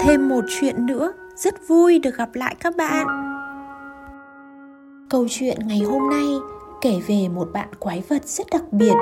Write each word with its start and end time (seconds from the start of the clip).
thêm 0.00 0.28
một 0.28 0.44
chuyện 0.48 0.86
nữa. 0.86 1.12
Rất 1.36 1.68
vui 1.68 1.98
được 1.98 2.16
gặp 2.16 2.34
lại 2.34 2.54
các 2.60 2.76
bạn. 2.76 3.06
Câu 5.10 5.26
chuyện 5.30 5.56
ngày 5.66 5.80
hôm 5.80 6.10
nay 6.10 6.26
kể 6.80 7.00
về 7.06 7.28
một 7.28 7.48
bạn 7.52 7.68
quái 7.78 8.02
vật 8.08 8.24
rất 8.24 8.46
đặc 8.52 8.62
biệt. 8.72 8.94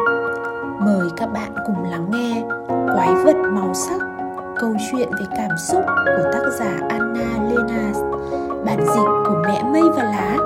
Mời 0.80 1.08
các 1.16 1.26
bạn 1.26 1.54
cùng 1.66 1.84
lắng 1.90 2.10
nghe 2.12 2.42
quái 2.68 3.14
vật 3.24 3.36
màu 3.52 3.74
sắc, 3.74 4.00
câu 4.58 4.74
chuyện 4.90 5.08
về 5.20 5.26
cảm 5.36 5.50
xúc 5.58 5.82
của 5.86 6.30
tác 6.32 6.50
giả 6.58 6.78
anna 6.88 7.48
lenas 7.50 7.96
bản 8.66 8.80
dịch 8.80 9.10
của 9.26 9.42
mẹ 9.46 9.62
mây 9.62 9.82
và 9.96 10.02
lá. 10.02 10.36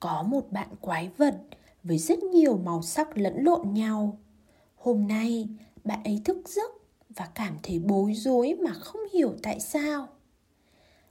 Có 0.00 0.22
một 0.22 0.52
bạn 0.52 0.68
quái 0.80 1.10
vật 1.16 1.34
với 1.84 1.98
rất 1.98 2.18
nhiều 2.18 2.60
màu 2.64 2.82
sắc 2.82 3.18
lẫn 3.18 3.44
lộn 3.44 3.74
nhau. 3.74 4.18
Hôm 4.76 5.08
nay 5.08 5.48
bạn 5.84 6.02
ấy 6.04 6.20
thức 6.24 6.36
giấc 6.48 6.72
và 7.10 7.28
cảm 7.34 7.58
thấy 7.62 7.78
bối 7.78 8.14
rối 8.14 8.54
mà 8.64 8.72
không 8.72 9.02
hiểu 9.12 9.34
tại 9.42 9.60
sao. 9.60 10.08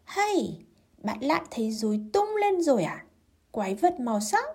Hay 0.04 0.58
bạn 0.98 1.20
lại 1.20 1.42
thấy 1.52 1.72
rối 1.72 2.00
tung 2.14 2.36
lên 2.36 2.62
rồi 2.62 2.84
à? 2.84 3.06
Quái 3.52 3.76
vật 3.76 4.00
màu 4.00 4.20
sắc. 4.20 4.46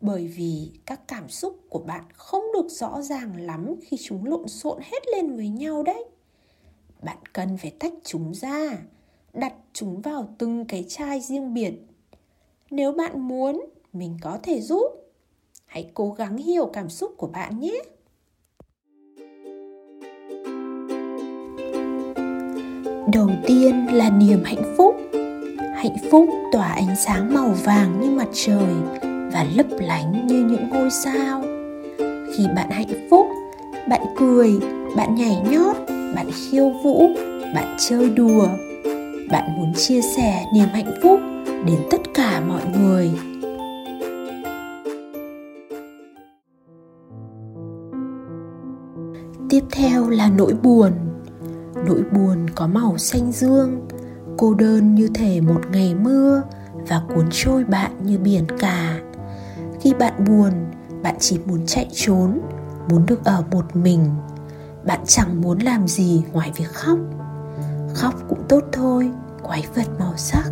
Bởi 0.00 0.26
vì 0.26 0.70
các 0.86 1.08
cảm 1.08 1.28
xúc 1.28 1.60
của 1.68 1.78
bạn 1.78 2.04
không 2.14 2.44
được 2.54 2.68
rõ 2.68 3.02
ràng 3.02 3.36
lắm 3.36 3.74
khi 3.82 3.96
chúng 3.96 4.24
lộn 4.24 4.48
xộn 4.48 4.78
hết 4.82 5.08
lên 5.12 5.36
với 5.36 5.48
nhau 5.48 5.82
đấy. 5.82 6.04
Bạn 7.02 7.18
cần 7.32 7.58
phải 7.58 7.70
tách 7.70 7.92
chúng 8.04 8.34
ra, 8.34 8.78
đặt 9.32 9.54
chúng 9.72 10.00
vào 10.00 10.34
từng 10.38 10.64
cái 10.64 10.84
chai 10.88 11.20
riêng 11.20 11.54
biệt. 11.54 11.72
Nếu 12.70 12.92
bạn 12.92 13.28
muốn, 13.28 13.66
mình 13.92 14.16
có 14.22 14.38
thể 14.42 14.60
giúp. 14.60 14.92
Hãy 15.66 15.90
cố 15.94 16.10
gắng 16.10 16.36
hiểu 16.36 16.70
cảm 16.72 16.88
xúc 16.88 17.14
của 17.16 17.26
bạn 17.26 17.60
nhé. 17.60 17.82
Đầu 23.12 23.30
tiên 23.46 23.86
là 23.92 24.10
niềm 24.10 24.44
hạnh 24.44 24.74
phúc. 24.76 24.96
Hạnh 25.76 25.96
phúc 26.10 26.28
tỏa 26.52 26.72
ánh 26.72 26.96
sáng 26.96 27.34
màu 27.34 27.54
vàng 27.64 28.00
như 28.00 28.10
mặt 28.10 28.28
trời 28.32 28.74
và 29.32 29.46
lấp 29.56 29.66
lánh 29.78 30.26
như 30.26 30.44
những 30.44 30.68
ngôi 30.68 30.90
sao. 30.90 31.42
Khi 32.36 32.46
bạn 32.56 32.70
hạnh 32.70 33.08
phúc, 33.10 33.26
bạn 33.88 34.00
cười, 34.18 34.60
bạn 34.96 35.14
nhảy 35.14 35.36
nhót, 35.50 35.76
bạn 35.88 36.30
khiêu 36.30 36.72
vũ, 36.84 37.08
bạn 37.54 37.76
chơi 37.78 38.10
đùa. 38.10 38.48
Bạn 39.30 39.56
muốn 39.56 39.74
chia 39.74 40.00
sẻ 40.00 40.44
niềm 40.54 40.68
hạnh 40.72 40.94
phúc 41.02 41.20
đến 41.66 41.78
tất 41.90 42.00
cả 42.14 42.40
mọi 42.48 42.62
người. 42.78 43.10
Tiếp 49.50 49.64
theo 49.70 50.08
là 50.08 50.30
nỗi 50.36 50.54
buồn 50.62 50.92
nỗi 51.86 52.02
buồn 52.12 52.50
có 52.54 52.66
màu 52.66 52.98
xanh 52.98 53.32
dương, 53.32 53.88
cô 54.38 54.54
đơn 54.54 54.94
như 54.94 55.08
thể 55.14 55.40
một 55.40 55.60
ngày 55.72 55.94
mưa 55.94 56.42
và 56.88 57.02
cuốn 57.14 57.26
trôi 57.30 57.64
bạn 57.64 57.90
như 58.02 58.18
biển 58.18 58.44
cả. 58.58 59.00
Khi 59.80 59.94
bạn 59.94 60.24
buồn, 60.24 60.52
bạn 61.02 61.14
chỉ 61.20 61.38
muốn 61.46 61.66
chạy 61.66 61.88
trốn, 61.92 62.40
muốn 62.90 63.06
được 63.06 63.24
ở 63.24 63.42
một 63.50 63.76
mình. 63.76 64.10
Bạn 64.86 65.00
chẳng 65.06 65.40
muốn 65.40 65.58
làm 65.58 65.88
gì 65.88 66.22
ngoài 66.32 66.52
việc 66.56 66.68
khóc. 66.72 66.98
Khóc 67.94 68.14
cũng 68.28 68.42
tốt 68.48 68.64
thôi, 68.72 69.10
quái 69.42 69.64
vật 69.74 69.86
màu 69.98 70.12
sắc. 70.16 70.44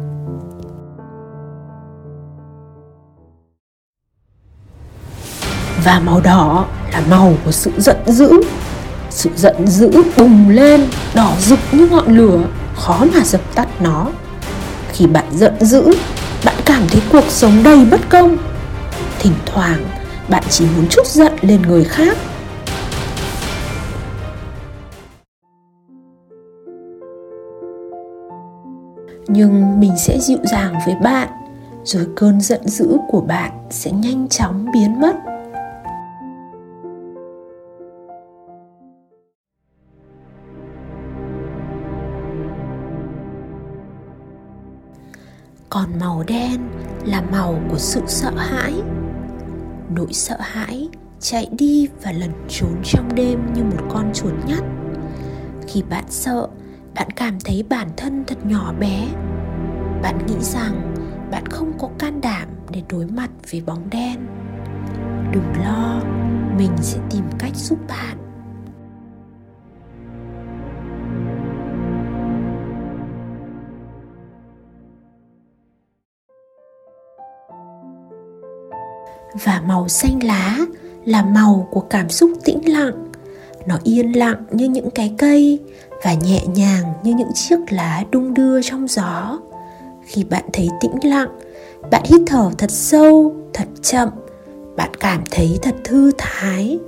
Và 5.85 6.01
màu 6.05 6.21
đỏ 6.21 6.67
là 6.93 7.03
màu 7.11 7.35
của 7.45 7.53
sự 7.53 7.71
giận 7.79 7.97
dữ 8.07 8.31
sự 9.17 9.31
giận 9.37 9.67
dữ 9.67 9.91
bùng 10.17 10.49
lên, 10.49 10.89
đỏ 11.15 11.33
rực 11.39 11.59
như 11.73 11.89
ngọn 11.91 12.17
lửa, 12.17 12.39
khó 12.75 13.05
mà 13.15 13.25
dập 13.25 13.41
tắt 13.55 13.69
nó. 13.81 14.09
Khi 14.93 15.07
bạn 15.07 15.25
giận 15.33 15.55
dữ, 15.61 15.95
bạn 16.45 16.55
cảm 16.65 16.83
thấy 16.89 17.03
cuộc 17.13 17.25
sống 17.29 17.63
đầy 17.63 17.85
bất 17.85 18.01
công. 18.09 18.37
Thỉnh 19.19 19.33
thoảng, 19.47 19.85
bạn 20.29 20.43
chỉ 20.51 20.65
muốn 20.77 20.87
chút 20.91 21.07
giận 21.07 21.33
lên 21.43 21.63
người 21.63 21.85
khác. 21.85 22.17
Nhưng 29.29 29.81
mình 29.81 29.93
sẽ 29.99 30.19
dịu 30.19 30.39
dàng 30.45 30.75
với 30.87 30.95
bạn, 31.03 31.29
rồi 31.85 32.07
cơn 32.17 32.41
giận 32.41 32.69
dữ 32.69 32.97
của 33.09 33.21
bạn 33.21 33.51
sẽ 33.71 33.91
nhanh 33.91 34.29
chóng 34.29 34.67
biến 34.73 35.01
mất. 35.01 35.26
Còn 45.71 45.99
màu 46.01 46.25
đen 46.27 46.69
là 47.05 47.23
màu 47.33 47.59
của 47.71 47.79
sự 47.79 48.01
sợ 48.07 48.31
hãi. 48.37 48.73
Nỗi 49.95 50.13
sợ 50.13 50.37
hãi 50.41 50.89
chạy 51.21 51.49
đi 51.59 51.89
và 52.03 52.13
lẩn 52.13 52.31
trốn 52.49 52.75
trong 52.85 53.15
đêm 53.15 53.53
như 53.55 53.65
một 53.65 53.87
con 53.89 54.11
chuột 54.15 54.33
nhắt. 54.47 54.65
Khi 55.69 55.83
bạn 55.91 56.05
sợ, 56.09 56.49
bạn 56.95 57.11
cảm 57.17 57.39
thấy 57.45 57.65
bản 57.69 57.89
thân 57.97 58.25
thật 58.27 58.47
nhỏ 58.47 58.73
bé. 58.81 59.09
Bạn 60.03 60.19
nghĩ 60.27 60.37
rằng 60.41 60.95
bạn 61.31 61.47
không 61.47 61.73
có 61.79 61.89
can 61.99 62.21
đảm 62.21 62.49
để 62.71 62.83
đối 62.89 63.07
mặt 63.07 63.31
với 63.51 63.63
bóng 63.67 63.91
đen. 63.91 64.27
Đừng 65.33 65.53
lo, 65.65 66.01
mình 66.59 66.73
sẽ 66.81 66.99
tìm 67.11 67.25
cách 67.39 67.57
giúp 67.57 67.79
bạn. 67.89 68.26
Và 79.45 79.63
màu 79.67 79.89
xanh 79.89 80.23
lá 80.23 80.59
là 81.05 81.23
màu 81.23 81.69
của 81.71 81.81
cảm 81.81 82.09
xúc 82.09 82.31
tĩnh 82.45 82.69
lặng. 82.69 83.13
Nó 83.67 83.79
yên 83.85 84.17
lặng 84.17 84.45
như 84.51 84.69
những 84.69 84.91
cái 84.91 85.15
cây 85.19 85.61
và 86.05 86.15
nhẹ 86.15 86.47
nhàng 86.47 86.93
như 87.03 87.15
những 87.15 87.33
chiếc 87.35 87.59
lá 87.71 88.05
đung 88.11 88.35
đưa 88.35 88.63
trong 88.63 88.89
gió. 88.89 89.39
Khi 90.05 90.25
bạn 90.25 90.45
thấy 90.53 90.69
tĩnh 90.81 90.99
lặng, 91.03 91.39
bạn 91.91 92.03
hít 92.05 92.21
thở 92.27 92.51
thật 92.59 92.71
sâu, 92.71 93.37
thật 93.55 93.69
chậm. 93.83 94.09
Bạn 94.77 94.91
cảm 95.01 95.25
thấy 95.31 95.59
thật 95.63 95.75
thư 95.85 96.11
thái. 96.19 96.79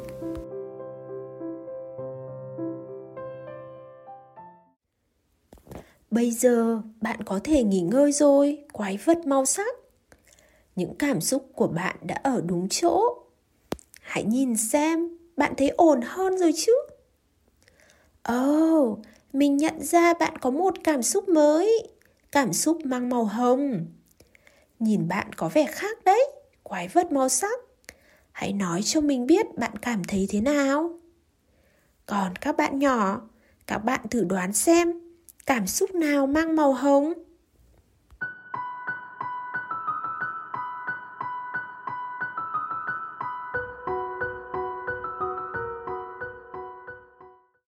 Bây 6.10 6.30
giờ 6.30 6.80
bạn 7.00 7.22
có 7.24 7.40
thể 7.44 7.62
nghỉ 7.62 7.80
ngơi 7.80 8.12
rồi, 8.12 8.58
quái 8.72 8.98
vật 9.04 9.26
màu 9.26 9.44
sắc 9.44 9.77
những 10.78 10.94
cảm 10.94 11.20
xúc 11.20 11.50
của 11.54 11.66
bạn 11.66 11.96
đã 12.02 12.14
ở 12.22 12.40
đúng 12.46 12.68
chỗ. 12.68 13.02
Hãy 14.00 14.24
nhìn 14.24 14.56
xem 14.56 15.18
bạn 15.36 15.54
thấy 15.56 15.68
ổn 15.68 16.00
hơn 16.04 16.38
rồi 16.38 16.52
chứ? 16.56 16.72
Ồ 18.22 18.80
oh, 18.80 18.98
mình 19.32 19.56
nhận 19.56 19.82
ra 19.82 20.14
bạn 20.14 20.38
có 20.38 20.50
một 20.50 20.74
cảm 20.84 21.02
xúc 21.02 21.28
mới 21.28 21.88
cảm 22.32 22.52
xúc 22.52 22.78
mang 22.84 23.08
màu 23.08 23.24
hồng. 23.24 23.86
Nhìn 24.78 25.08
bạn 25.08 25.32
có 25.32 25.48
vẻ 25.54 25.66
khác 25.66 26.04
đấy 26.04 26.30
quái 26.62 26.88
vật 26.88 27.12
màu 27.12 27.28
sắc. 27.28 27.60
Hãy 28.32 28.52
nói 28.52 28.82
cho 28.82 29.00
mình 29.00 29.26
biết 29.26 29.46
bạn 29.56 29.76
cảm 29.82 30.04
thấy 30.04 30.26
thế 30.30 30.40
nào. 30.40 30.98
Còn 32.06 32.36
các 32.36 32.56
bạn 32.56 32.78
nhỏ 32.78 33.20
các 33.66 33.78
bạn 33.78 34.00
thử 34.10 34.24
đoán 34.24 34.52
xem 34.52 35.00
cảm 35.46 35.66
xúc 35.66 35.94
nào 35.94 36.26
mang 36.26 36.56
màu 36.56 36.72
hồng? 36.72 37.12